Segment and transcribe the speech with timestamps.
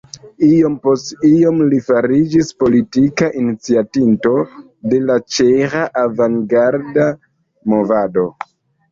[0.45, 4.31] Iom post iom li fariĝis politika iniciatinto
[4.93, 7.05] de la ĉeĥa avangarda
[7.75, 8.25] movado.